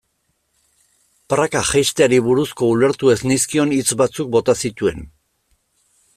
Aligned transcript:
Praka 1.33 1.61
jaisteari 1.71 2.19
buruzko 2.29 2.71
ulertu 2.77 3.13
ez 3.17 3.19
nizkion 3.33 3.75
hitz 3.77 3.87
batzuk 4.03 4.35
bota 4.39 4.57
zituen. 4.65 5.07